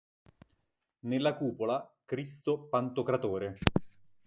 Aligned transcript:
Nella 1.01 1.35
cupola, 1.35 1.95
“Cristo 2.07 2.63
pantocratore”. 2.69 3.53